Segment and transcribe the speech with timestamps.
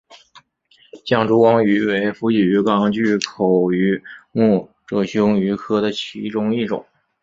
[1.05, 6.83] 象烛光鱼为辐鳍鱼纲巨口鱼目褶胸鱼科的其中一种。